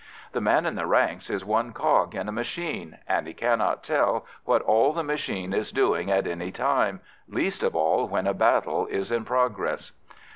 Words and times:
The 0.31 0.41
man 0.41 0.65
in 0.65 0.73
the 0.73 0.87
ranks 0.87 1.29
is 1.29 1.45
one 1.45 1.73
cog 1.73 2.15
in 2.15 2.27
a 2.27 2.31
machine, 2.31 2.97
and 3.07 3.27
he 3.27 3.35
cannot 3.35 3.83
tell 3.83 4.25
what 4.45 4.63
all 4.63 4.93
the 4.93 5.03
machine 5.03 5.53
is 5.53 5.71
doing 5.71 6.09
at 6.09 6.25
any 6.25 6.51
time, 6.51 7.01
least 7.29 7.61
of 7.61 7.75
all 7.75 8.07
when 8.07 8.25
a 8.25 8.33
battle 8.33 8.87
is 8.87 9.11
in 9.11 9.25
progress. 9.25 9.91